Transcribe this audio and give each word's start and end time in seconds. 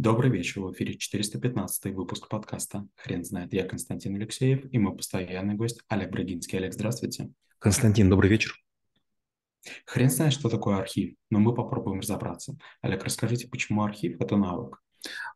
Добрый 0.00 0.30
вечер, 0.30 0.60
в 0.60 0.72
эфире 0.72 0.94
415 0.94 1.92
выпуск 1.92 2.28
подкаста 2.28 2.86
«Хрен 2.94 3.24
знает». 3.24 3.52
Я 3.52 3.64
Константин 3.64 4.14
Алексеев 4.14 4.64
и 4.70 4.78
мой 4.78 4.96
постоянный 4.96 5.54
гость 5.54 5.80
Олег 5.88 6.12
Брагинский. 6.12 6.56
Олег, 6.56 6.72
здравствуйте. 6.72 7.32
Константин, 7.58 8.08
добрый 8.08 8.30
вечер. 8.30 8.54
Хрен 9.86 10.08
знает, 10.08 10.34
что 10.34 10.48
такое 10.48 10.76
архив, 10.76 11.16
но 11.30 11.40
мы 11.40 11.52
попробуем 11.52 11.98
разобраться. 11.98 12.56
Олег, 12.80 13.02
расскажите, 13.02 13.48
почему 13.48 13.82
архив– 13.82 14.20
это 14.20 14.36
навык? 14.36 14.80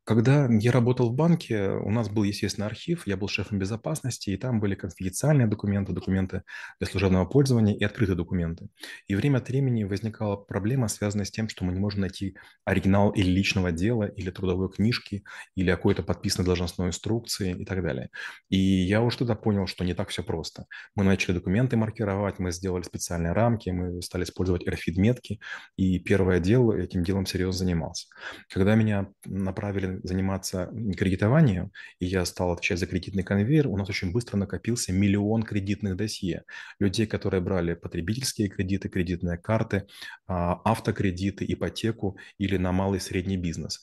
Когда 0.04 0.48
я 0.50 0.72
работал 0.72 1.10
в 1.10 1.14
банке, 1.14 1.70
у 1.70 1.90
нас 1.90 2.08
был, 2.08 2.24
естественно, 2.24 2.66
архив, 2.66 3.06
я 3.06 3.16
был 3.16 3.28
шефом 3.28 3.58
безопасности, 3.58 4.30
и 4.30 4.36
там 4.36 4.58
были 4.58 4.74
конфиденциальные 4.74 5.46
документы, 5.46 5.92
документы 5.92 6.42
для 6.80 6.88
служебного 6.88 7.24
пользования 7.24 7.74
и 7.74 7.84
открытые 7.84 8.16
документы. 8.16 8.68
И 9.06 9.14
время 9.14 9.38
от 9.38 9.48
времени 9.48 9.84
возникала 9.84 10.36
проблема, 10.36 10.88
связанная 10.88 11.24
с 11.24 11.30
тем, 11.30 11.48
что 11.48 11.64
мы 11.64 11.72
не 11.72 11.78
можем 11.78 12.00
найти 12.00 12.36
оригинал 12.64 13.10
или 13.10 13.30
личного 13.30 13.70
дела, 13.70 14.04
или 14.04 14.30
трудовой 14.30 14.70
книжки, 14.70 15.22
или 15.54 15.70
какой-то 15.70 16.02
подписанной 16.02 16.46
должностной 16.46 16.88
инструкции 16.88 17.56
и 17.60 17.64
так 17.64 17.82
далее. 17.82 18.10
И 18.48 18.58
я 18.58 19.02
уже 19.02 19.18
тогда 19.18 19.36
понял, 19.36 19.68
что 19.68 19.84
не 19.84 19.94
так 19.94 20.08
все 20.08 20.24
просто. 20.24 20.66
Мы 20.96 21.04
начали 21.04 21.34
документы 21.34 21.76
маркировать, 21.76 22.40
мы 22.40 22.50
сделали 22.50 22.82
специальные 22.82 23.32
рамки, 23.32 23.70
мы 23.70 24.02
стали 24.02 24.24
использовать 24.24 24.66
RFID-метки, 24.66 25.38
и 25.76 26.00
первое 26.00 26.40
дело, 26.40 26.72
этим 26.72 27.04
делом 27.04 27.26
серьезно 27.26 27.58
занимался. 27.58 28.08
Когда 28.48 28.74
меня 28.74 29.08
направили 29.52 30.00
заниматься 30.02 30.70
кредитованием, 30.96 31.72
и 32.00 32.06
я 32.06 32.24
стал 32.24 32.52
отвечать 32.52 32.78
за 32.78 32.86
кредитный 32.86 33.22
конвейер, 33.22 33.68
у 33.68 33.76
нас 33.76 33.88
очень 33.88 34.12
быстро 34.12 34.38
накопился 34.38 34.92
миллион 34.92 35.42
кредитных 35.42 35.96
досье. 35.96 36.44
Людей, 36.80 37.06
которые 37.06 37.42
брали 37.42 37.74
потребительские 37.74 38.48
кредиты, 38.48 38.88
кредитные 38.88 39.36
карты, 39.36 39.86
а, 40.26 40.60
автокредиты, 40.64 41.44
ипотеку 41.46 42.16
или 42.38 42.56
на 42.56 42.72
малый 42.72 42.96
и 42.96 43.00
средний 43.00 43.36
бизнес. 43.36 43.80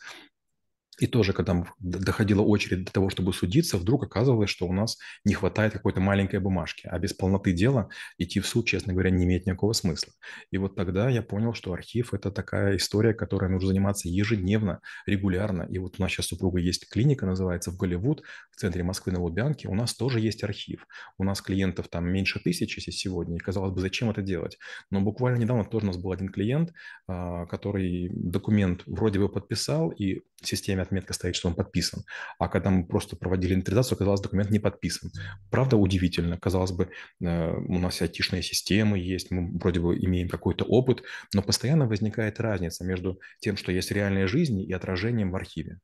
И 0.99 1.08
тоже, 1.08 1.34
когда 1.34 1.66
доходила 1.80 2.41
очередь 2.41 2.84
до 2.85 2.91
того, 2.91 3.09
чтобы 3.09 3.34
судиться, 3.34 3.77
вдруг 3.77 4.03
оказывалось, 4.03 4.49
что 4.49 4.67
у 4.67 4.73
нас 4.73 4.97
не 5.23 5.33
хватает 5.33 5.73
какой-то 5.73 6.02
маленькой 6.02 6.39
бумажки, 6.39 6.88
а 6.88 7.00
без 7.00 7.14
полноты 7.14 7.53
дела 7.53 7.89
идти 8.17 8.39
в 8.39 8.47
суд, 8.47 8.67
честно 8.67 8.94
говоря, 8.94 9.09
не 9.09 9.25
имеет 9.25 9.45
никакого 9.45 9.73
смысла. 9.73 10.14
И 10.52 10.58
вот 10.58 10.75
тогда 10.75 11.09
я 11.09 11.22
понял, 11.22 11.53
что 11.53 11.73
архив– 11.73 12.14
это 12.14 12.31
такая 12.31 12.78
история, 12.78 13.14
которой 13.14 13.50
нужно 13.50 13.69
заниматься 13.69 14.09
ежедневно, 14.09 14.81
регулярно. 15.06 15.64
И 15.64 15.78
вот 15.78 15.95
у 15.97 16.02
нас 16.02 16.11
сейчас 16.11 16.28
супруга 16.28 16.59
есть 16.59 16.89
клиника, 16.89 17.25
называется 17.25 17.72
в 17.72 17.78
Голливуд, 17.78 18.23
в 18.52 18.58
центре 18.58 18.84
Москвы 18.84 19.13
на 19.13 19.22
Лубянке. 19.22 19.69
У 19.69 19.75
нас 19.75 19.94
тоже 19.94 20.19
есть 20.19 20.44
архив. 20.44 20.86
У 21.17 21.23
нас 21.23 21.41
клиентов 21.41 21.88
там 21.88 22.09
меньше 22.09 22.39
тысячи 22.39 22.80
сегодня, 22.89 23.38
и 23.38 23.39
казалось 23.39 23.73
бы, 23.73 23.81
зачем 23.81 24.09
это 24.09 24.22
делать? 24.22 24.58
Но 24.91 25.02
буквально 25.02 25.38
недавно 25.38 25.63
тоже 25.63 25.86
у 25.86 25.88
нас 25.88 25.97
был 25.97 26.11
один 26.11 26.30
клиент, 26.30 26.73
а, 27.08 27.45
который 27.45 28.09
документ 28.13 28.84
вроде 28.86 29.19
бы 29.19 29.30
подписал, 29.30 29.89
и 29.89 30.22
системе 30.41 30.84
отметка 30.90 31.14
стоит, 31.14 31.36
что 31.36 31.48
он 31.48 31.56
подписан. 31.56 32.04
А 32.38 32.48
когда 32.48 32.70
мы 32.70 32.86
просто 32.86 33.16
проводили 33.16 33.54
инвентаризацию, 33.54 33.95
оказалось, 33.95 34.22
документ 34.22 34.50
не 34.50 34.59
подписан. 34.59 35.12
Правда, 35.50 35.78
удивительно. 35.78 36.38
Казалось 36.38 36.72
бы, 36.72 36.90
э, 37.22 37.54
у 37.54 37.80
нас 37.80 38.02
айтишные 38.02 38.44
системы 38.44 39.00
есть, 39.00 39.31
мы 39.31 39.58
вроде 39.58 39.80
бы 39.80 39.98
имеем 39.98 40.30
какой-то 40.30 40.66
опыт, 40.66 41.04
но 41.34 41.42
постоянно 41.42 41.88
возникает 41.88 42.40
разница 42.40 42.84
между 42.84 43.20
тем, 43.40 43.58
что 43.58 43.72
есть 43.72 43.92
реальная 43.92 44.28
жизнь 44.28 44.59
и 44.59 44.73
отражением 44.73 45.31
в 45.31 45.36
архиве. 45.36 45.80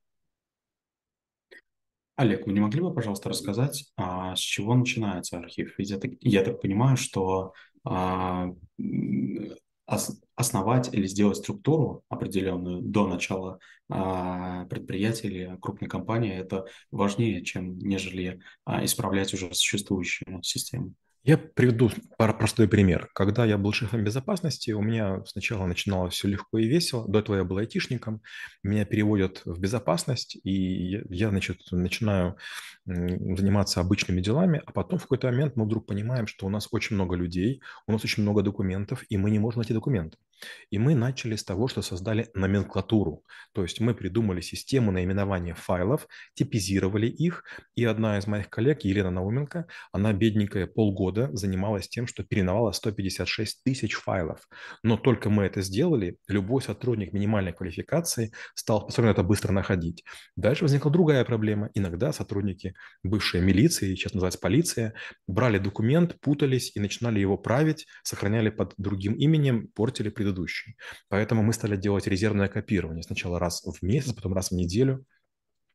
Олег, 2.17 2.47
вы 2.47 2.53
не 2.53 2.61
могли 2.61 2.81
бы, 2.81 2.93
пожалуйста, 2.93 3.29
рассказать, 3.29 3.91
а, 3.97 4.35
с 4.35 4.39
чего 4.39 4.73
начинается 4.73 5.37
архив? 5.37 5.75
Ведь 5.77 5.91
это, 5.91 6.09
я 6.21 6.43
так 6.43 6.61
понимаю, 6.61 6.95
что 6.95 7.53
а, 7.83 8.47
основать 9.85 10.93
или 10.93 11.07
сделать 11.07 11.37
структуру 11.37 12.03
определенную 12.09 12.81
до 12.81 13.07
начала 13.07 13.59
а, 13.89 14.65
предприятия 14.65 15.27
или 15.27 15.57
крупной 15.61 15.89
компании, 15.89 16.33
это 16.33 16.65
важнее, 16.91 17.43
чем 17.43 17.77
нежели 17.77 18.39
а, 18.65 18.83
исправлять 18.83 19.33
уже 19.33 19.53
существующую 19.53 20.41
систему. 20.43 20.93
Я 21.27 21.39
приведу 21.39 21.89
простой 22.19 22.67
пример. 22.67 23.09
Когда 23.15 23.45
я 23.45 23.57
был 23.57 23.73
шефом 23.73 24.03
безопасности, 24.03 24.69
у 24.69 24.81
меня 24.83 25.23
сначала 25.25 25.65
начиналось 25.65 26.13
все 26.13 26.27
легко 26.27 26.59
и 26.59 26.67
весело. 26.67 27.07
До 27.07 27.17
этого 27.17 27.37
я 27.37 27.43
был 27.43 27.57
айтишником. 27.57 28.21
Меня 28.61 28.85
переводят 28.85 29.41
в 29.43 29.59
безопасность, 29.59 30.37
и 30.43 31.01
я, 31.09 31.29
значит, 31.29 31.61
начинаю 31.71 32.37
заниматься 32.85 33.81
обычными 33.81 34.21
делами, 34.21 34.61
а 34.67 34.71
потом 34.71 34.99
в 34.99 35.01
какой-то 35.01 35.31
момент 35.31 35.55
мы 35.55 35.65
вдруг 35.65 35.87
понимаем, 35.87 36.27
что 36.27 36.45
у 36.45 36.49
нас 36.49 36.67
очень 36.69 36.95
много 36.95 37.15
людей, 37.15 37.59
у 37.87 37.91
нас 37.91 38.03
очень 38.03 38.21
много 38.21 38.43
документов, 38.43 39.03
и 39.09 39.17
мы 39.17 39.31
не 39.31 39.39
можем 39.39 39.61
найти 39.61 39.73
документы. 39.73 40.17
И 40.69 40.77
мы 40.77 40.95
начали 40.95 41.35
с 41.35 41.43
того, 41.43 41.67
что 41.67 41.81
создали 41.81 42.29
номенклатуру. 42.33 43.23
То 43.53 43.63
есть 43.63 43.79
мы 43.79 43.93
придумали 43.93 44.41
систему 44.41 44.91
наименования 44.91 45.53
файлов, 45.53 46.07
типизировали 46.33 47.07
их, 47.07 47.43
и 47.75 47.85
одна 47.85 48.17
из 48.17 48.27
моих 48.27 48.49
коллег, 48.49 48.81
Елена 48.81 49.11
Науменко, 49.11 49.67
она 49.91 50.13
бедненькая 50.13 50.67
полгода 50.67 51.29
занималась 51.33 51.87
тем, 51.87 52.07
что 52.07 52.23
переновала 52.23 52.71
156 52.71 53.63
тысяч 53.63 53.93
файлов. 53.93 54.47
Но 54.83 54.97
только 54.97 55.29
мы 55.29 55.43
это 55.43 55.61
сделали, 55.61 56.17
любой 56.27 56.61
сотрудник 56.61 57.13
минимальной 57.13 57.53
квалификации 57.53 58.31
стал 58.53 58.81
способен 58.81 59.09
это 59.09 59.23
быстро 59.23 59.51
находить. 59.51 60.03
Дальше 60.35 60.63
возникла 60.63 60.91
другая 60.91 61.25
проблема. 61.25 61.69
Иногда 61.73 62.13
сотрудники 62.13 62.73
бывшей 63.03 63.41
милиции, 63.41 63.95
сейчас 63.95 64.13
называется 64.13 64.39
полиция, 64.39 64.93
брали 65.27 65.57
документ, 65.57 66.19
путались 66.21 66.71
и 66.75 66.79
начинали 66.79 67.19
его 67.19 67.37
править, 67.37 67.87
сохраняли 68.03 68.49
под 68.49 68.73
другим 68.77 69.13
именем, 69.13 69.67
портили 69.75 70.09
предыдущий. 70.25 70.75
Поэтому 71.09 71.43
мы 71.43 71.53
стали 71.53 71.75
делать 71.75 72.07
резервное 72.07 72.47
копирование. 72.47 73.03
Сначала 73.03 73.39
раз 73.39 73.63
в 73.63 73.83
месяц, 73.83 74.13
потом 74.13 74.33
раз 74.33 74.49
в 74.49 74.55
неделю 74.55 75.05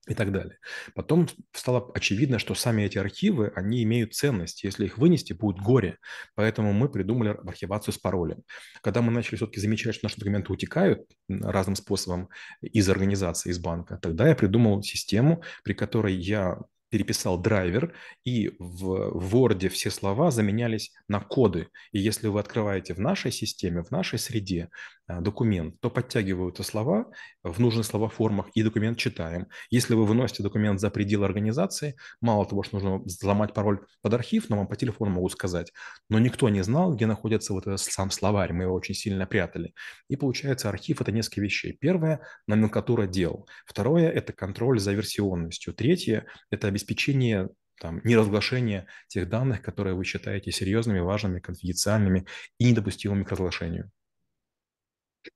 и 0.09 0.15
так 0.15 0.33
далее. 0.33 0.59
Потом 0.95 1.29
стало 1.53 1.91
очевидно, 1.95 2.39
что 2.39 2.55
сами 2.55 2.83
эти 2.83 2.99
архивы, 2.99 3.53
они 3.55 3.83
имеют 3.83 4.15
ценность. 4.15 4.65
Если 4.65 4.87
их 4.87 4.99
вынести, 4.99 5.35
будет 5.35 5.59
горе. 5.59 5.99
Поэтому 6.35 6.73
мы 6.73 6.89
придумали 6.89 7.37
архивацию 7.47 7.95
с 7.95 7.99
паролем. 7.99 8.43
Когда 8.83 9.03
мы 9.03 9.13
начали 9.13 9.37
все-таки 9.37 9.61
замечать, 9.61 9.95
что 9.95 10.07
наши 10.07 10.19
документы 10.19 10.53
утекают 10.53 11.03
разным 11.29 11.77
способом 11.77 12.29
из 12.61 12.89
организации, 12.89 13.51
из 13.51 13.59
банка, 13.59 13.99
тогда 13.99 14.29
я 14.29 14.35
придумал 14.35 14.83
систему, 14.83 15.43
при 15.63 15.75
которой 15.75 16.15
я 16.15 16.59
переписал 16.91 17.39
драйвер, 17.39 17.95
и 18.25 18.55
в 18.59 19.35
Word 19.35 19.69
все 19.69 19.91
слова 19.91 20.31
заменялись 20.31 20.93
на 21.09 21.21
коды. 21.21 21.69
И 21.93 21.99
если 21.99 22.29
вы 22.29 22.41
открываете 22.41 22.95
в 22.95 22.99
нашей 22.99 23.33
системе, 23.33 23.83
в 23.83 23.91
нашей 23.91 24.19
среде 24.19 24.69
а, 25.11 25.21
документ, 25.21 25.81
то 25.81 25.91
подтягиваются 25.91 26.63
слова 26.63 27.11
в 27.43 27.59
нужных 27.61 27.87
словоформах, 27.87 28.49
и 28.55 28.63
документ 28.63 28.99
читаем. 28.99 29.47
Если 29.71 29.95
вы 29.95 30.05
выносите 30.05 30.43
документ 30.43 30.81
за 30.81 30.91
пределы 30.91 31.27
организации, 31.27 31.97
мало 32.21 32.47
того, 32.47 32.63
что 32.63 32.77
нужно 32.77 32.99
взломать 32.99 33.55
пароль 33.55 33.81
под 34.03 34.15
архив, 34.15 34.49
но 34.49 34.59
вам 34.59 34.69
по 34.69 34.77
телефону 34.77 35.13
могут 35.13 35.33
сказать, 35.33 35.73
но 36.09 36.19
никто 36.19 36.49
не 36.49 36.63
знал, 36.63 36.95
где 36.95 37.07
находится 37.07 37.53
вот 37.53 37.67
этот 37.67 37.81
сам 37.81 38.11
словарь, 38.11 38.53
мы 38.53 38.65
его 38.65 38.75
очень 38.75 38.95
сильно 38.95 39.27
прятали. 39.27 39.75
И 40.09 40.17
получается, 40.17 40.69
архив– 40.69 41.01
это 41.03 41.13
несколько 41.13 41.41
вещей. 41.41 41.73
Первое– 41.73 42.21
номенклатура 42.47 43.07
дел. 43.07 43.49
Второе– 43.67 44.11
это 44.11 44.33
контроль 44.33 44.81
за 44.81 44.93
версионностью. 44.93 45.75
Третье– 45.75 46.27
это 46.51 46.69
там, 47.81 48.01
неразглашения 48.05 48.87
тех 49.09 49.29
данных, 49.29 49.63
которые 49.63 49.95
вы 49.95 50.05
считаете 50.05 50.53
серьезными, 50.53 51.01
важными, 51.01 51.41
конфиденциальными 51.41 52.27
и 52.59 52.71
недопустимыми 52.71 53.25
к 53.25 53.31
разглашению. 53.31 53.91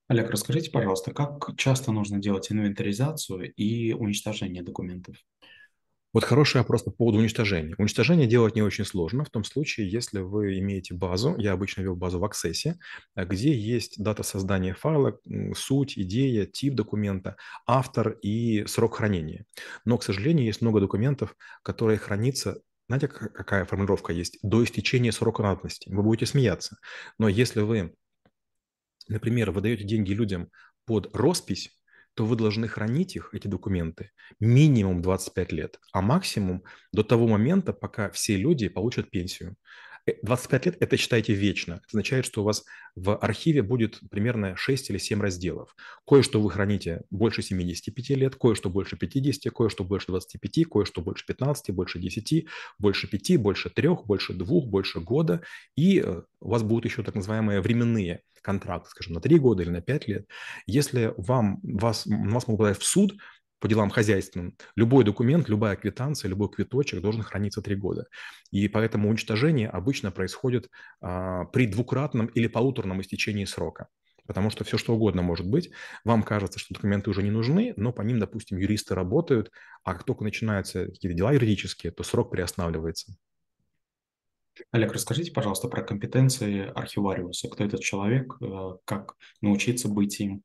Олег, 0.09 0.31
расскажите, 0.31 0.71
пожалуйста, 0.71 1.13
как 1.13 1.57
часто 1.57 1.93
нужно 1.93 2.19
делать 2.19 2.51
инвентаризацию 2.51 3.53
и 3.55 3.93
уничтожение 3.93 4.63
документов? 4.63 5.17
Вот 6.15 6.23
хороший 6.23 6.59
вопрос 6.59 6.85
по 6.85 6.93
поводу 6.93 7.19
уничтожения. 7.19 7.75
Уничтожение 7.77 8.29
делать 8.29 8.55
не 8.55 8.63
очень 8.63 8.85
сложно 8.85 9.25
в 9.25 9.31
том 9.31 9.43
случае, 9.43 9.91
если 9.91 10.21
вы 10.21 10.61
имеете 10.61 10.95
базу, 10.95 11.37
я 11.39 11.53
обычно 11.53 11.83
вел 11.83 11.97
базу 11.97 12.21
в 12.21 12.25
Access, 12.25 12.77
где 13.17 13.53
есть 13.53 14.01
дата 14.01 14.23
создания 14.23 14.75
файла, 14.75 15.19
суть, 15.57 15.99
идея, 15.99 16.47
тип 16.47 16.75
документа, 16.75 17.37
автор 17.67 18.11
и 18.23 18.65
срок 18.67 18.99
хранения. 18.99 19.45
Но, 19.85 19.99
к 19.99 20.05
сожалению, 20.05 20.47
есть 20.47 20.63
много 20.63 20.81
документов, 20.81 21.35
которые 21.63 21.99
хранятся 21.99 22.63
знаете, 22.87 23.09
какая 23.09 23.65
формулировка 23.65 24.13
есть? 24.13 24.39
До 24.43 24.63
истечения 24.63 25.11
срока 25.11 25.43
надобности. 25.43 25.89
Вы 25.89 26.03
будете 26.03 26.27
смеяться. 26.27 26.77
Но 27.19 27.29
если 27.29 27.63
вы, 27.63 27.95
например, 29.09 29.53
выдаете 29.53 29.85
деньги 29.85 30.13
людям 30.13 30.51
под 30.85 31.17
роспись, 31.17 31.71
то 32.15 32.25
вы 32.27 32.37
должны 32.37 32.69
хранить 32.69 33.17
их, 33.17 33.31
эти 33.35 33.49
документы, 33.49 34.11
минимум 34.41 35.03
25 35.03 35.53
лет, 35.53 35.81
а 35.93 36.01
максимум 36.03 36.65
до 36.93 37.03
того 37.05 37.27
момента, 37.29 37.73
пока 37.73 38.11
все 38.11 38.37
люди 38.37 38.69
получат 38.69 39.11
пенсию. 39.11 39.57
25 40.23 40.67
э, 40.67 40.71
лет– 40.71 40.77
это 40.81 40.97
считайте 40.97 41.33
вечно. 41.35 41.75
Это 41.75 41.85
означает, 41.89 42.27
что 42.27 42.43
у 42.43 42.45
вас 42.45 42.65
в 42.95 43.17
архиве 43.17 43.63
будет 43.63 44.01
примерно 44.11 44.57
6 44.57 44.91
или 44.91 44.99
7 44.99 45.21
разделов. 45.21 45.75
Кое-что 46.07 46.41
вы 46.41 46.51
храните 46.51 47.03
больше 47.11 47.43
75 47.43 48.11
лет, 48.11 48.37
кое-что 48.37 48.71
больше 48.71 48.97
50, 48.97 49.53
кое-что 49.53 49.85
больше 49.85 50.07
25, 50.09 50.69
кое-что 50.69 51.01
больше 51.01 51.27
15, 51.27 51.75
больше 51.75 51.99
10, 51.99 52.47
больше 52.79 53.09
5, 53.09 53.37
больше 53.39 53.71
3, 53.71 53.89
больше 54.05 54.33
2, 54.35 54.61
больше 54.67 55.01
года. 55.01 55.43
И 55.77 56.01
э, 56.01 56.23
у 56.41 56.49
вас 56.49 56.63
будут 56.63 56.85
еще 56.85 57.03
так 57.03 57.15
называемые 57.15 57.61
временные 57.61 58.23
контракты, 58.43 58.91
скажем, 58.91 59.15
на 59.15 59.21
3 59.21 59.39
года 59.39 59.63
или 59.63 59.71
на 59.71 59.81
5 59.81 60.09
лет. 60.09 60.29
Если 60.67 61.15
вам, 61.17 61.61
вас, 61.63 62.07
вас 62.07 62.47
могут 62.47 62.59
подать 62.59 62.79
в 62.79 62.85
суд, 62.85 63.15
по 63.65 63.69
делам 63.69 63.89
хозяйственным, 63.89 64.59
любой 64.77 65.05
документ, 65.05 65.49
любая 65.49 65.75
квитанция, 65.77 66.29
любой 66.29 66.51
квиточек 66.51 67.01
должен 67.01 67.23
храниться 67.23 67.63
три 67.63 67.77
года. 67.77 68.05
И 68.51 68.69
поэтому 68.69 69.09
уничтожение 69.09 69.71
обычно 69.71 70.11
происходит 70.11 70.69
а, 71.01 71.47
при 71.47 71.67
двукратном 71.67 72.27
или 72.27 72.47
полуторном 72.47 73.01
истечении 73.01 73.47
срока. 73.47 73.89
Потому 74.27 74.51
что 74.51 74.65
все 74.65 74.77
что 74.77 74.95
угодно 74.95 75.23
может 75.23 75.49
быть. 75.49 75.71
Вам 76.05 76.25
кажется, 76.25 76.59
что 76.59 76.75
документы 76.75 77.09
уже 77.09 77.23
не 77.23 77.31
нужны, 77.31 77.73
но 77.79 77.91
по 77.91 78.03
ним, 78.03 78.19
допустим, 78.19 78.59
юристы 78.59 78.95
работают, 78.95 79.51
а 79.83 79.95
как 79.95 80.05
только 80.05 80.25
начинаются 80.25 80.85
какие-то 80.85 81.17
дела 81.17 81.33
юридические, 81.33 81.91
то 81.91 82.03
срок 82.03 82.33
приостанавливается. 82.33 83.17
Олег, 84.73 84.93
расскажите, 84.93 85.33
пожалуйста, 85.33 85.69
про 85.69 85.83
компетенции 85.83 86.71
архивариуса. 86.75 87.49
Кто 87.49 87.65
этот 87.65 87.81
человек, 87.81 88.37
э, 88.43 88.77
как 88.85 89.15
научиться 89.41 89.89
быть 89.89 90.21
им? 90.21 90.43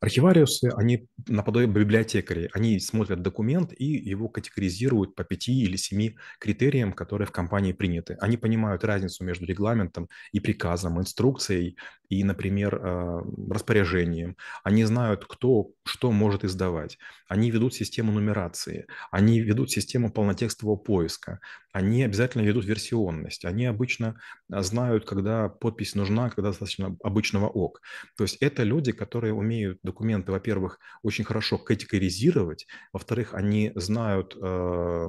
Архивариусы, 0.00 0.70
они 0.76 1.08
наподобие 1.28 1.68
библиотекарей, 1.68 2.48
они 2.52 2.80
смотрят 2.80 3.22
документ 3.22 3.72
и 3.76 3.84
его 3.84 4.28
категоризируют 4.28 5.14
по 5.14 5.24
пяти 5.24 5.62
или 5.62 5.76
семи 5.76 6.16
критериям, 6.38 6.92
которые 6.92 7.26
в 7.26 7.32
компании 7.32 7.72
приняты. 7.72 8.16
Они 8.20 8.36
понимают 8.36 8.84
разницу 8.84 9.24
между 9.24 9.46
регламентом 9.46 10.08
и 10.32 10.40
приказом, 10.40 10.98
инструкцией 10.98 11.76
и, 12.08 12.24
например, 12.24 12.74
э, 12.74 13.22
распоряжением. 13.50 14.36
Они 14.64 14.84
знают, 14.84 15.24
кто 15.26 15.70
что 15.84 16.10
может 16.12 16.44
издавать. 16.44 16.98
Они 17.28 17.50
ведут 17.50 17.74
систему 17.74 18.12
нумерации, 18.12 18.86
они 19.10 19.40
ведут 19.40 19.70
систему 19.70 20.12
полнотекстового 20.12 20.76
поиска, 20.76 21.40
они 21.72 22.02
обязательно 22.02 22.42
ведут 22.42 22.64
версионность, 22.64 23.44
они 23.44 23.66
обычно 23.66 24.20
э, 24.52 24.62
знают, 24.62 25.04
когда 25.04 25.48
подпись 25.48 25.94
нужна, 25.94 26.30
когда 26.30 26.48
достаточно 26.50 26.96
обычного 27.02 27.46
ок. 27.48 27.80
То 28.16 28.24
есть 28.24 28.36
это 28.40 28.64
люди, 28.64 28.92
которые 28.92 29.32
умеют 29.32 29.59
документы, 29.82 30.32
во-первых, 30.32 30.78
очень 31.02 31.24
хорошо 31.24 31.58
категоризировать, 31.58 32.66
во-вторых, 32.92 33.34
они 33.34 33.72
знают 33.74 34.36
э, 34.40 35.08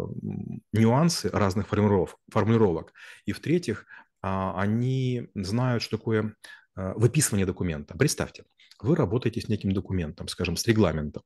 нюансы 0.74 1.30
разных 1.30 1.68
формулировок, 1.68 2.18
формулировок, 2.30 2.94
и 3.25 3.31
в-третьих, 3.31 3.81
э, 3.81 4.51
они 4.56 5.30
знают, 5.36 5.83
что 5.83 5.98
такое 5.98 6.36
э, 6.75 6.94
выписывание 6.95 7.45
документа. 7.45 7.95
Представьте, 7.98 8.44
вы 8.80 8.95
работаете 8.95 9.42
с 9.42 9.48
неким 9.48 9.71
документом, 9.74 10.27
скажем, 10.27 10.56
с 10.56 10.68
регламентом. 10.68 11.24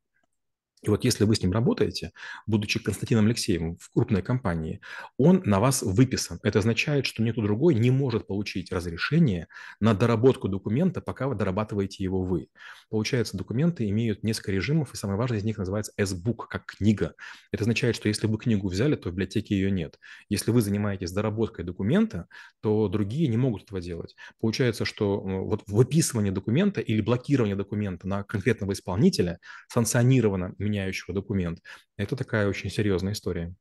И 0.85 0.89
вот 0.89 1.03
если 1.03 1.23
вы 1.23 1.35
с 1.35 1.41
ним 1.41 1.51
работаете, 1.51 2.11
будучи 2.45 2.79
Константином 2.79 3.25
Алексеевым 3.25 3.77
в 3.77 3.91
крупной 3.91 4.21
компании, 4.21 4.81
он 5.17 5.41
на 5.45 5.59
вас 5.59 5.81
выписан. 5.81 6.39
Это 6.43 6.59
означает, 6.59 7.07
что 7.07 7.23
никто 7.23 7.41
другой 7.41 7.73
не 7.73 7.89
может 7.89 8.27
получить 8.27 8.71
разрешение 8.71 9.47
на 9.79 9.95
доработку 9.95 10.47
документа, 10.47 11.01
пока 11.01 11.27
вы 11.27 11.35
дорабатываете 11.35 12.03
его 12.03 12.23
вы. 12.23 12.49
Получается, 12.89 13.35
документы 13.35 13.89
имеют 13.89 14.23
несколько 14.23 14.51
режимов, 14.51 14.93
и 14.93 14.97
самый 14.97 15.17
важный 15.17 15.39
из 15.39 15.43
них 15.43 15.57
называется 15.57 15.91
S-Book, 15.97 16.45
как 16.49 16.65
книга. 16.65 17.13
Это 17.51 17.63
означает, 17.63 17.95
что 17.95 18.07
если 18.07 18.27
вы 18.27 18.37
книгу 18.37 18.67
взяли, 18.67 18.95
то 18.95 19.09
в 19.09 19.13
библиотеке 19.13 19.55
ее 19.55 19.71
нет. 19.71 19.99
Если 20.29 20.51
вы 20.51 20.61
занимаетесь 20.61 21.11
доработкой 21.11 21.65
документа, 21.65 22.27
то 22.61 22.87
другие 22.87 23.27
не 23.27 23.37
могут 23.37 23.63
этого 23.63 23.81
делать. 23.81 24.15
Получается, 24.39 24.85
что 24.85 25.19
вот 25.19 25.63
выписывание 25.65 26.31
документа 26.31 26.79
или 26.79 27.01
блокирование 27.01 27.55
документа 27.55 28.07
на 28.07 28.23
конкретного 28.23 28.73
исполнителя 28.73 29.39
санкционировано 29.67 30.53
меняющего 30.75 31.13
документ. 31.13 31.61
Это 31.97 32.15
такая 32.15 32.47
очень 32.47 32.69
серьезная 32.69 33.13
история. 33.13 33.55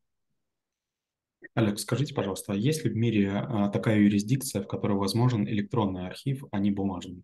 Олег, 1.55 1.79
скажите, 1.79 2.15
пожалуйста, 2.15 2.53
а 2.53 2.57
есть 2.57 2.85
ли 2.85 2.91
в 2.91 2.97
мире 2.97 3.31
а, 3.33 3.69
такая 3.69 4.01
юрисдикция, 4.01 4.61
в 4.61 4.67
которой 4.67 4.99
возможен 4.99 5.47
электронный 5.47 6.09
архив, 6.09 6.43
а 6.51 6.59
не 6.59 6.73
бумажный? 6.73 7.23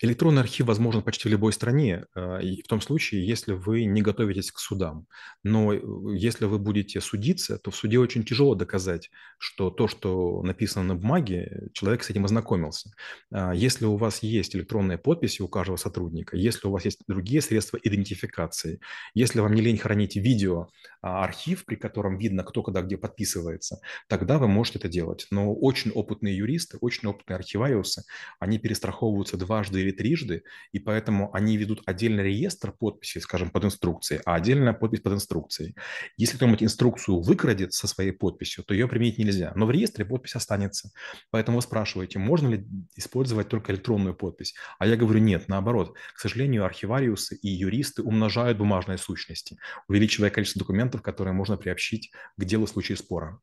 Электронный 0.00 0.42
архив 0.42 0.66
возможен 0.66 1.02
почти 1.02 1.28
в 1.28 1.32
любой 1.32 1.52
стране, 1.52 2.04
а, 2.14 2.38
и 2.38 2.62
в 2.62 2.68
том 2.68 2.80
случае, 2.80 3.26
если 3.26 3.52
вы 3.52 3.84
не 3.84 4.00
готовитесь 4.00 4.52
к 4.52 4.60
судам. 4.60 5.06
Но 5.42 5.72
э, 5.72 5.80
если 6.14 6.44
вы 6.44 6.60
будете 6.60 7.00
судиться, 7.00 7.58
то 7.58 7.72
в 7.72 7.76
суде 7.76 7.98
очень 7.98 8.24
тяжело 8.24 8.54
доказать, 8.54 9.10
что 9.38 9.70
то, 9.70 9.88
что 9.88 10.40
написано 10.42 10.84
на 10.84 10.94
бумаге, 10.94 11.68
человек 11.72 12.04
с 12.04 12.10
этим 12.10 12.24
ознакомился. 12.24 12.92
А, 13.32 13.52
если 13.52 13.86
у 13.86 13.96
вас 13.96 14.22
есть 14.22 14.54
электронные 14.54 14.98
подписи 14.98 15.42
у 15.42 15.48
каждого 15.48 15.78
сотрудника, 15.78 16.36
если 16.36 16.68
у 16.68 16.70
вас 16.70 16.84
есть 16.84 17.00
другие 17.08 17.40
средства 17.40 17.78
идентификации, 17.82 18.78
если 19.14 19.40
вам 19.40 19.54
не 19.54 19.62
лень 19.62 19.78
хранить 19.78 20.14
видео, 20.14 20.68
архив, 21.00 21.64
при 21.64 21.74
котором 21.74 22.18
видно, 22.18 22.44
кто 22.44 22.62
когда 22.62 22.82
где 22.82 22.96
подписывается, 22.96 23.63
требуется, 23.64 23.80
тогда 24.08 24.38
вы 24.38 24.48
можете 24.48 24.78
это 24.78 24.88
делать. 24.88 25.26
Но 25.30 25.54
очень 25.54 25.90
опытные 25.90 26.36
юристы, 26.36 26.78
очень 26.80 27.08
опытные 27.08 27.36
архивариусы, 27.36 28.04
они 28.38 28.58
перестраховываются 28.58 29.36
дважды 29.36 29.80
или 29.80 29.90
трижды, 29.90 30.42
и 30.72 30.78
поэтому 30.78 31.34
они 31.34 31.56
ведут 31.56 31.82
отдельный 31.86 32.24
реестр 32.24 32.72
подписей, 32.72 33.20
скажем, 33.20 33.50
под 33.50 33.64
инструкцией, 33.64 34.20
а 34.24 34.34
отдельная 34.34 34.72
подпись 34.72 35.00
под 35.00 35.14
инструкцией. 35.14 35.74
Если 36.16 36.36
кто-нибудь 36.36 36.62
инструкцию 36.62 37.20
выкрадет 37.20 37.72
со 37.72 37.86
своей 37.86 38.12
подписью, 38.12 38.64
то 38.64 38.74
ее 38.74 38.88
применить 38.88 39.18
нельзя. 39.18 39.52
Но 39.56 39.66
в 39.66 39.70
реестре 39.70 40.04
подпись 40.04 40.36
останется. 40.36 40.90
Поэтому 41.30 41.58
вы 41.58 41.62
спрашиваете, 41.62 42.18
можно 42.18 42.48
ли 42.48 42.66
использовать 42.96 43.48
только 43.48 43.72
электронную 43.72 44.14
подпись? 44.14 44.54
А 44.78 44.86
я 44.86 44.96
говорю, 44.96 45.20
нет, 45.20 45.48
наоборот. 45.48 45.94
К 46.14 46.20
сожалению, 46.20 46.64
архивариусы 46.64 47.36
и 47.36 47.48
юристы 47.48 48.02
умножают 48.02 48.58
бумажные 48.58 48.98
сущности, 48.98 49.56
увеличивая 49.88 50.30
количество 50.30 50.60
документов, 50.60 51.02
которые 51.02 51.34
можно 51.34 51.56
приобщить 51.56 52.10
к 52.36 52.44
делу 52.44 52.66
в 52.66 52.70
случае 52.70 52.96
спора. 52.96 53.40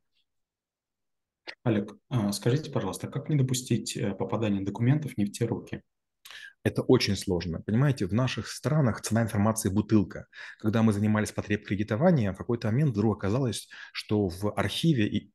Олег, 1.63 1.95
а, 2.09 2.31
скажите, 2.31 2.71
пожалуйста, 2.71 3.07
как 3.07 3.29
не 3.29 3.35
допустить 3.35 3.97
э, 3.97 4.13
попадания 4.13 4.61
документов 4.61 5.17
не 5.17 5.25
в 5.25 5.31
те 5.31 5.45
руки? 5.45 5.81
Это 6.63 6.83
очень 6.83 7.15
сложно. 7.15 7.61
Понимаете, 7.61 8.05
в 8.05 8.13
наших 8.13 8.47
странах 8.47 9.01
цена 9.01 9.23
информации– 9.23 9.69
бутылка. 9.73 10.27
Когда 10.59 10.83
мы 10.83 10.93
занимались 10.93 11.31
потреб 11.31 11.65
кредитования, 11.65 12.33
в 12.33 12.37
какой-то 12.37 12.67
момент 12.67 12.91
вдруг 12.91 13.17
оказалось, 13.17 13.67
что 13.93 14.27
в 14.27 14.53
архиве 14.55 15.31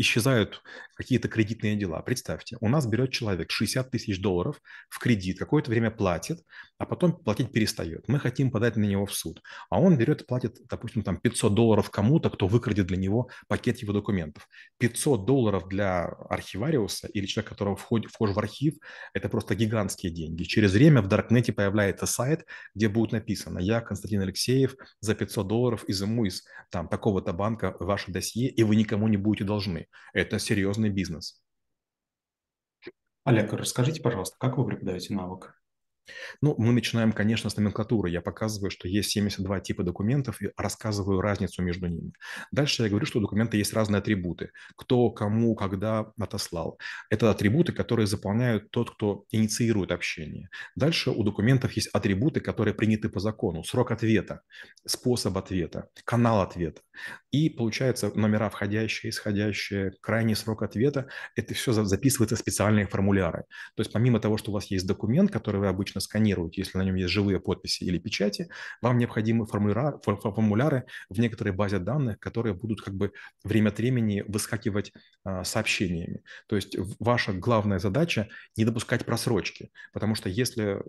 исчезают 0.00 0.62
какие-то 0.94 1.28
кредитные 1.28 1.76
дела. 1.76 2.00
Представьте, 2.00 2.56
у 2.60 2.68
нас 2.68 2.86
берет 2.86 3.12
человек 3.12 3.50
60 3.50 3.90
тысяч 3.90 4.20
долларов 4.20 4.60
в 4.88 4.98
кредит, 4.98 5.38
какое-то 5.38 5.70
время 5.70 5.90
платит, 5.90 6.40
а 6.78 6.86
потом 6.86 7.12
платить 7.12 7.52
перестает. 7.52 8.08
Мы 8.08 8.18
хотим 8.18 8.50
подать 8.50 8.76
на 8.76 8.84
него 8.84 9.04
в 9.04 9.12
суд. 9.12 9.42
А 9.68 9.78
он 9.78 9.98
берет 9.98 10.22
и 10.22 10.24
платит, 10.24 10.56
допустим, 10.68 11.02
там 11.02 11.18
500 11.18 11.54
долларов 11.54 11.90
кому-то, 11.90 12.30
кто 12.30 12.46
выкрадет 12.46 12.86
для 12.86 12.96
него 12.96 13.28
пакет 13.46 13.78
его 13.78 13.92
документов. 13.92 14.48
500 14.78 15.26
долларов 15.26 15.68
для 15.68 16.04
архивариуса 16.04 17.06
или 17.08 17.26
человека, 17.26 17.50
которого 17.50 17.76
входит, 17.76 18.10
вхож 18.10 18.30
в 18.30 18.38
архив, 18.38 18.76
это 19.12 19.28
просто 19.28 19.54
гигантские 19.54 20.12
деньги. 20.12 20.44
Через 20.44 20.72
время 20.72 21.02
в 21.02 21.08
Даркнете 21.08 21.52
появляется 21.52 22.06
сайт, 22.06 22.46
где 22.74 22.88
будет 22.88 23.12
написано 23.12 23.58
«Я, 23.58 23.82
Константин 23.82 24.22
Алексеев, 24.22 24.76
за 25.00 25.14
500 25.14 25.46
долларов 25.46 25.84
изыму 25.88 26.24
из 26.24 26.44
там, 26.70 26.88
такого-то 26.88 27.34
банка 27.34 27.76
ваше 27.80 28.10
досье, 28.10 28.48
и 28.48 28.62
вы 28.62 28.76
никому 28.76 29.06
не 29.08 29.18
будете 29.18 29.44
должны». 29.44 29.88
Это 30.12 30.38
серьезный 30.38 30.90
бизнес. 30.90 31.40
Олег, 33.24 33.52
расскажите, 33.52 34.00
пожалуйста, 34.00 34.36
как 34.38 34.56
вы 34.56 34.66
преподаете 34.66 35.14
навык? 35.14 35.59
Ну, 36.40 36.54
мы 36.58 36.72
начинаем, 36.72 37.12
конечно, 37.12 37.50
с 37.50 37.56
номенклатуры. 37.56 38.10
Я 38.10 38.20
показываю, 38.20 38.70
что 38.70 38.88
есть 38.88 39.10
72 39.10 39.60
типа 39.60 39.82
документов 39.82 40.40
и 40.42 40.50
рассказываю 40.56 41.20
разницу 41.20 41.62
между 41.62 41.86
ними. 41.86 42.12
Дальше 42.52 42.82
я 42.82 42.88
говорю, 42.88 43.06
что 43.06 43.18
у 43.18 43.22
документа 43.22 43.56
есть 43.56 43.72
разные 43.72 43.98
атрибуты. 43.98 44.50
Кто, 44.76 45.10
кому, 45.10 45.54
когда 45.54 46.12
отослал. 46.18 46.78
Это 47.10 47.30
атрибуты, 47.30 47.72
которые 47.72 48.06
заполняют 48.06 48.70
тот, 48.70 48.90
кто 48.90 49.24
инициирует 49.30 49.92
общение. 49.92 50.48
Дальше 50.76 51.10
у 51.10 51.22
документов 51.24 51.72
есть 51.72 51.88
атрибуты, 51.92 52.40
которые 52.40 52.74
приняты 52.74 53.08
по 53.08 53.20
закону. 53.20 53.64
Срок 53.64 53.90
ответа, 53.90 54.40
способ 54.86 55.36
ответа, 55.36 55.88
канал 56.04 56.40
ответа. 56.40 56.80
И 57.30 57.48
получается 57.48 58.10
номера 58.14 58.50
входящие, 58.50 59.10
исходящие, 59.10 59.92
крайний 60.00 60.34
срок 60.34 60.62
ответа. 60.62 61.06
Это 61.36 61.54
все 61.54 61.72
записывается 61.72 62.36
в 62.36 62.38
специальные 62.38 62.86
формуляры. 62.86 63.44
То 63.76 63.82
есть 63.82 63.92
помимо 63.92 64.20
того, 64.20 64.36
что 64.36 64.50
у 64.50 64.54
вас 64.54 64.70
есть 64.70 64.86
документ, 64.86 65.30
который 65.30 65.60
вы 65.60 65.68
обычно 65.68 65.99
обычно 66.00 66.10
сканируете, 66.10 66.62
если 66.62 66.78
на 66.78 66.84
нем 66.84 66.96
есть 66.96 67.12
живые 67.12 67.38
подписи 67.38 67.84
или 67.84 67.98
печати, 67.98 68.48
вам 68.82 68.98
необходимы 68.98 69.46
формуляры, 69.46 69.98
формуляры 70.02 70.84
в 71.10 71.20
некоторой 71.20 71.52
базе 71.52 71.78
данных, 71.78 72.18
которые 72.18 72.54
будут 72.54 72.80
как 72.80 72.94
бы 72.94 73.12
время 73.44 73.70
от 73.70 73.78
времени 73.78 74.24
выскакивать 74.28 74.92
а, 75.24 75.44
сообщениями. 75.44 76.22
То 76.48 76.56
есть 76.56 76.76
ваша 76.98 77.32
главная 77.32 77.78
задача 77.78 78.26
не 78.56 78.64
допускать 78.64 79.04
просрочки, 79.04 79.70
потому 79.92 80.14
что 80.16 80.28
если 80.28 80.80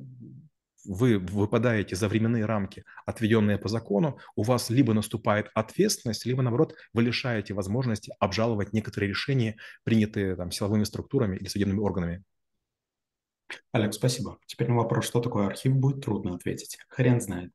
вы 0.86 1.20
выпадаете 1.20 1.96
за 1.96 2.08
временные 2.08 2.46
рамки, 2.46 2.84
отведенные 3.06 3.58
по 3.58 3.70
закону, 3.70 4.18
у 4.36 4.44
вас 4.44 4.72
либо 4.72 4.94
наступает 4.94 5.48
ответственность, 5.54 6.26
либо, 6.26 6.42
наоборот, 6.42 6.74
вы 6.94 7.04
лишаете 7.04 7.54
возможности 7.54 8.12
обжаловать 8.20 8.74
некоторые 8.74 9.10
решения, 9.10 9.56
принятые 9.84 10.36
там, 10.36 10.52
силовыми 10.52 10.86
структурами 10.86 11.38
или 11.38 11.50
судебными 11.50 11.80
органами. 11.80 12.24
Олег, 13.72 13.94
спасибо. 13.94 14.40
Теперь 14.46 14.70
на 14.70 14.76
вопрос, 14.76 15.06
что 15.06 15.20
такое 15.20 15.48
архив, 15.48 15.76
будет 15.76 16.04
трудно 16.04 16.36
ответить. 16.36 16.78
Хрен 16.90 17.22
знает. 17.22 17.52